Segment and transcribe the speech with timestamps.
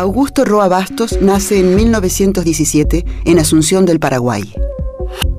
[0.00, 4.50] Augusto Roa Bastos nace en 1917 en Asunción del Paraguay.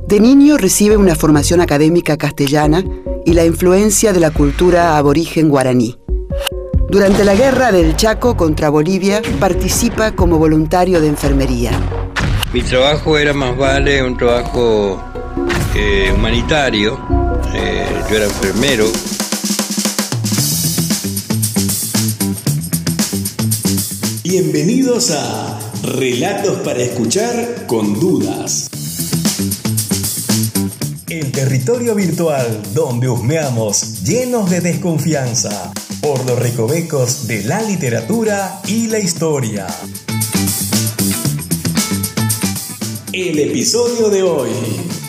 [0.08, 2.84] De niño recibe una formación académica castellana
[3.26, 5.98] y la influencia de la cultura aborigen guaraní.
[6.90, 11.72] Durante la guerra del Chaco contra Bolivia participa como voluntario de enfermería.
[12.54, 15.02] Mi trabajo era más vale un trabajo
[15.74, 17.00] eh, humanitario.
[17.56, 18.86] Eh, yo era enfermero.
[24.34, 28.70] Bienvenidos a Relatos para escuchar con dudas.
[31.10, 38.88] El territorio virtual donde husmeamos llenos de desconfianza por los recovecos de la literatura y
[38.88, 39.68] la historia.
[43.12, 45.01] El episodio de hoy.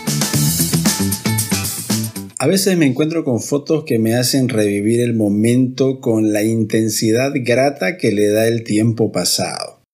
[2.42, 7.30] A veces me encuentro con fotos que me hacen revivir el momento con la intensidad
[7.36, 9.84] grata que le da el tiempo pasado.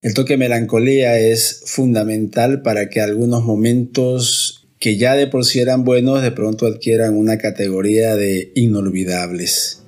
[0.00, 5.82] El toque melancolía es fundamental para que algunos momentos que ya de por sí eran
[5.82, 9.82] buenos de pronto adquieran una categoría de inolvidables.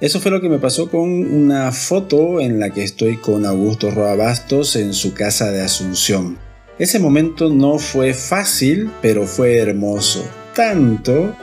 [0.00, 3.90] Eso fue lo que me pasó con una foto en la que estoy con Augusto
[3.90, 6.38] Roa Bastos en su casa de Asunción.
[6.78, 10.24] Ese momento no fue fácil, pero fue hermoso
[10.56, 11.36] tanto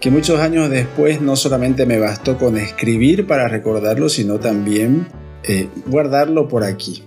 [0.00, 5.08] que muchos años después no solamente me bastó con escribir para recordarlo, sino también
[5.44, 7.02] eh, guardarlo por aquí.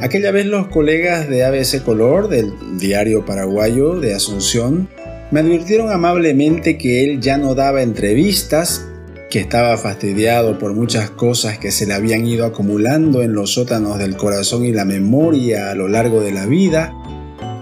[0.00, 4.88] Aquella vez los colegas de ABC Color, del diario paraguayo de Asunción,
[5.30, 8.86] me advirtieron amablemente que él ya no daba entrevistas,
[9.30, 13.98] que estaba fastidiado por muchas cosas que se le habían ido acumulando en los sótanos
[13.98, 16.92] del corazón y la memoria a lo largo de la vida,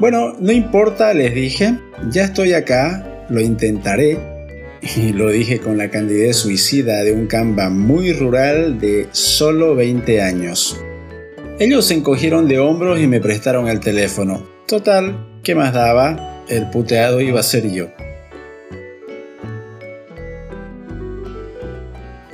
[0.03, 1.79] bueno, no importa, les dije,
[2.11, 4.19] ya estoy acá, lo intentaré.
[4.97, 10.21] Y lo dije con la candidez suicida de un Canva muy rural de solo 20
[10.21, 10.77] años.
[11.61, 14.45] Ellos se encogieron de hombros y me prestaron el teléfono.
[14.67, 16.43] Total, ¿qué más daba?
[16.49, 17.87] El puteado iba a ser yo.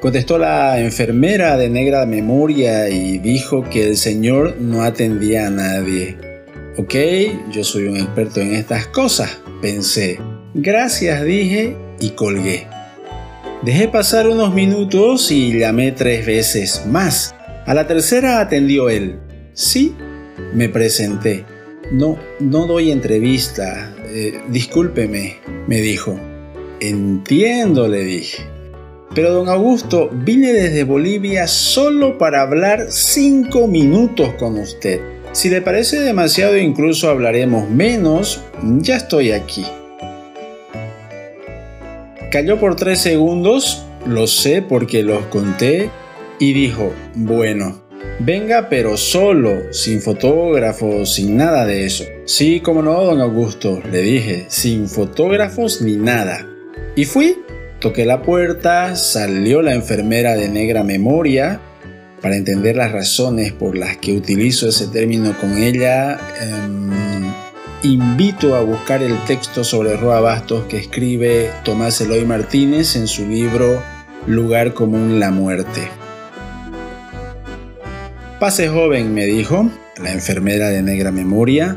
[0.00, 6.28] Contestó la enfermera de negra memoria y dijo que el señor no atendía a nadie.
[6.81, 6.94] Ok,
[7.50, 10.21] yo soy un experto en estas cosas, pensé.
[10.55, 12.69] Gracias, dije y colgué.
[13.62, 17.34] Dejé pasar unos minutos y llamé tres veces más.
[17.67, 19.19] A la tercera atendió él.
[19.55, 19.93] Sí,
[20.55, 21.44] me presenté.
[21.91, 23.93] No, no doy entrevista.
[24.05, 26.17] Eh, discúlpeme, me dijo.
[26.78, 28.47] Entiendo, le dije.
[29.17, 35.18] Pero don Augusto, vine desde Bolivia solo para hablar cinco minutos con usted.
[35.33, 39.65] Si le parece demasiado incluso hablaremos menos, ya estoy aquí.
[42.31, 45.91] Cayó por tres segundos, lo sé porque los conté,
[46.38, 47.83] y dijo, bueno,
[48.21, 52.05] venga pero solo, sin fotógrafos, sin nada de eso.
[52.25, 56.47] Sí, como no, don Augusto, le dije, sin fotógrafos ni nada.
[56.97, 57.38] Y fui,
[57.81, 61.61] toqué la puerta, salió la enfermera de negra memoria,
[62.21, 66.91] para entender las razones por las que utilizo ese término con ella, em,
[67.83, 73.27] invito a buscar el texto sobre Roa Bastos que escribe Tomás Eloy Martínez en su
[73.27, 73.83] libro
[74.27, 75.89] Lugar común la muerte.
[78.41, 79.71] Pase joven, me dijo,
[80.03, 81.77] la enfermera de negra memoria.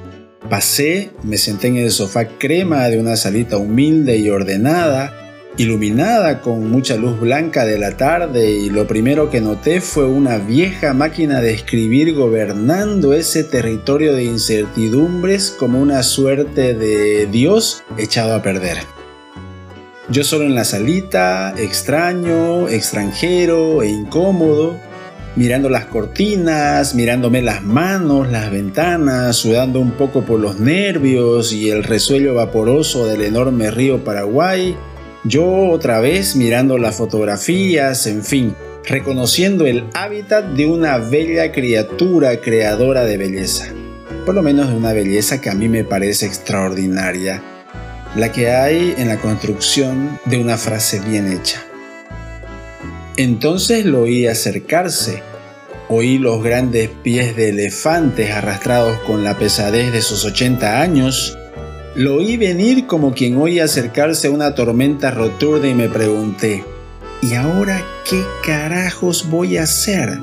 [0.49, 5.20] Pasé, me senté en el sofá crema de una salita humilde y ordenada,
[5.57, 10.37] iluminada con mucha luz blanca de la tarde y lo primero que noté fue una
[10.37, 18.33] vieja máquina de escribir gobernando ese territorio de incertidumbres como una suerte de Dios echado
[18.35, 18.77] a perder.
[20.09, 24.77] Yo solo en la salita, extraño, extranjero e incómodo,
[25.35, 31.69] mirando las cortinas, mirándome las manos, las ventanas, sudando un poco por los nervios y
[31.69, 34.75] el resuello vaporoso del enorme río Paraguay,
[35.23, 38.55] yo otra vez mirando las fotografías, en fin,
[38.85, 43.67] reconociendo el hábitat de una bella criatura creadora de belleza.
[44.25, 47.43] Por lo menos de una belleza que a mí me parece extraordinaria,
[48.15, 51.63] la que hay en la construcción de una frase bien hecha.
[53.17, 55.21] Entonces lo oí acercarse,
[55.87, 61.37] oí los grandes pies de elefantes arrastrados con la pesadez de sus 80 años,
[61.95, 66.63] lo oí venir como quien oye acercarse a una tormenta roturda y me pregunté,
[67.21, 70.19] ¿y ahora qué carajos voy a hacer?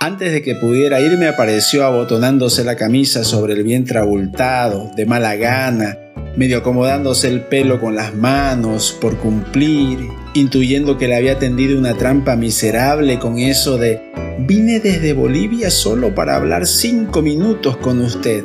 [0.00, 5.36] Antes de que pudiera irme apareció abotonándose la camisa sobre el vientre abultado, de mala
[5.36, 5.96] gana,
[6.36, 9.98] medio acomodándose el pelo con las manos por cumplir,
[10.34, 14.00] intuyendo que le había tendido una trampa miserable con eso de
[14.40, 18.44] vine desde Bolivia solo para hablar cinco minutos con usted.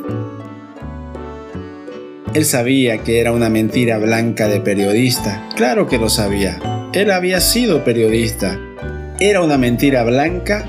[2.34, 6.58] Él sabía que era una mentira blanca de periodista, claro que lo sabía.
[6.92, 8.58] Él había sido periodista.
[9.20, 10.64] Era una mentira blanca.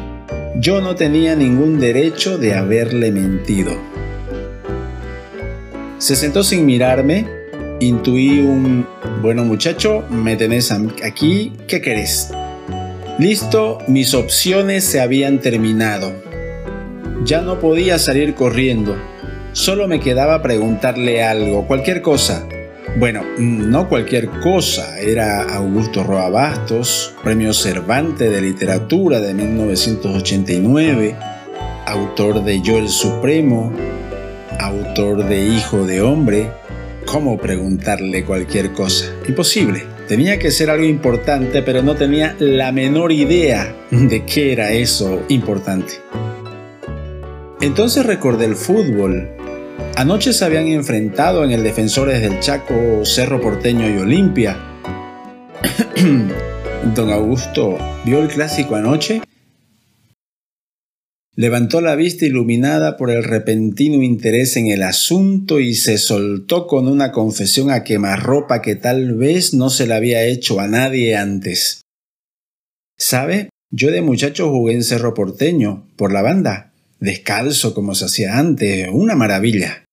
[0.58, 3.76] Yo no tenía ningún derecho de haberle mentido.
[5.98, 7.26] Se sentó sin mirarme.
[7.80, 8.86] Intuí un,
[9.24, 12.30] bueno muchacho, me tenés aquí, ¿qué querés?
[13.18, 16.14] Listo, mis opciones se habían terminado.
[17.24, 18.96] Ya no podía salir corriendo.
[19.56, 22.46] Solo me quedaba preguntarle algo, cualquier cosa.
[22.98, 31.16] Bueno, no cualquier cosa, era Augusto Roa Bastos, Premio Cervantes de Literatura de 1989,
[31.86, 33.72] autor de Yo el Supremo,
[34.60, 36.52] autor de Hijo de Hombre.
[37.06, 39.06] ¿Cómo preguntarle cualquier cosa?
[39.26, 39.86] Imposible.
[40.10, 45.24] Tenía que ser algo importante, pero no tenía la menor idea de qué era eso
[45.30, 45.94] importante.
[47.62, 49.30] Entonces recordé el fútbol,
[49.98, 54.60] Anoche se habían enfrentado en el Defensores del Chaco, Cerro Porteño y Olimpia.
[56.94, 59.22] Don Augusto, ¿vio el clásico anoche?
[61.34, 66.90] Levantó la vista iluminada por el repentino interés en el asunto y se soltó con
[66.90, 71.84] una confesión a quemarropa que tal vez no se la había hecho a nadie antes.
[72.98, 73.50] ¿Sabe?
[73.72, 78.90] Yo de muchacho jugué en Cerro Porteño, por la banda, descalzo como se hacía antes,
[78.92, 79.85] una maravilla.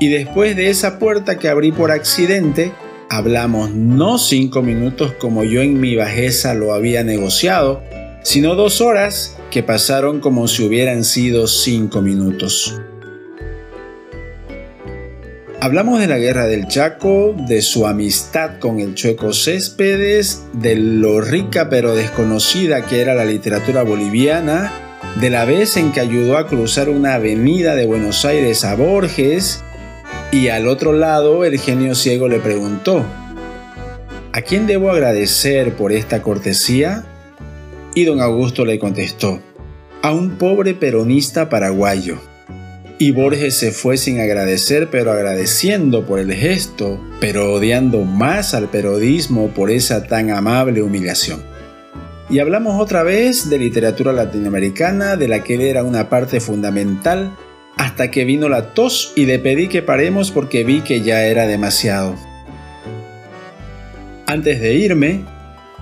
[0.00, 2.72] Y después de esa puerta que abrí por accidente,
[3.10, 7.82] hablamos no cinco minutos como yo en mi bajeza lo había negociado,
[8.22, 12.80] sino dos horas que pasaron como si hubieran sido cinco minutos.
[15.60, 21.20] Hablamos de la guerra del Chaco, de su amistad con el Chueco Céspedes, de lo
[21.20, 24.72] rica pero desconocida que era la literatura boliviana,
[25.20, 29.64] de la vez en que ayudó a cruzar una avenida de Buenos Aires a Borges,
[30.30, 33.04] y al otro lado el genio ciego le preguntó,
[34.32, 37.04] ¿A quién debo agradecer por esta cortesía?
[37.94, 39.40] Y don Augusto le contestó,
[40.02, 42.18] a un pobre peronista paraguayo.
[42.98, 48.68] Y Borges se fue sin agradecer, pero agradeciendo por el gesto, pero odiando más al
[48.68, 51.42] periodismo por esa tan amable humillación.
[52.28, 57.32] Y hablamos otra vez de literatura latinoamericana, de la que él era una parte fundamental
[57.78, 61.46] hasta que vino la tos y le pedí que paremos porque vi que ya era
[61.46, 62.16] demasiado.
[64.26, 65.24] Antes de irme,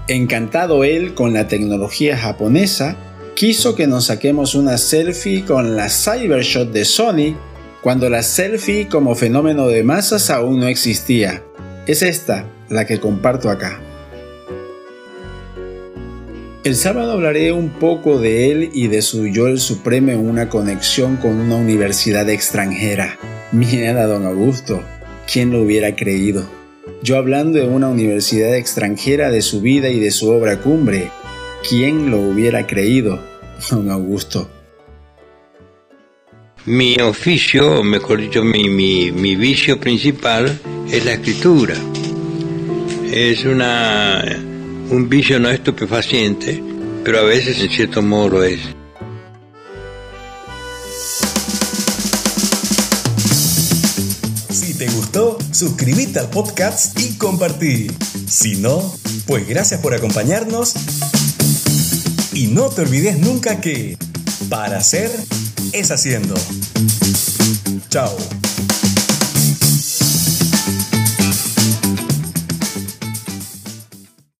[0.06, 2.96] encantado él con la tecnología japonesa,
[3.34, 7.37] quiso que nos saquemos una selfie con la Cybershot de Sony
[7.82, 11.42] cuando la selfie como fenómeno de masas aún no existía.
[11.87, 13.81] Es esta la que comparto acá.
[16.66, 20.48] El sábado hablaré un poco de él y de su yo el supremo en una
[20.48, 23.20] conexión con una universidad extranjera.
[23.52, 24.82] Mierda, don Augusto,
[25.32, 26.44] ¿quién lo hubiera creído?
[27.04, 31.12] Yo hablando de una universidad extranjera de su vida y de su obra cumbre.
[31.68, 33.22] ¿Quién lo hubiera creído,
[33.70, 34.50] don Augusto?
[36.64, 40.58] Mi oficio, o mejor dicho, mi, mi, mi vicio principal
[40.90, 41.76] es la escritura.
[43.12, 44.56] Es una
[44.90, 46.62] un vicio no estupefaciente,
[47.05, 48.61] pero a veces en cierto modo lo es.
[54.50, 57.88] Si te gustó, suscríbete al podcast y compartí.
[58.28, 58.95] Si no,
[59.26, 60.75] pues gracias por acompañarnos.
[62.33, 63.97] Y no te olvides nunca que
[64.49, 65.11] para hacer
[65.73, 66.35] es haciendo.
[67.88, 68.16] Chao.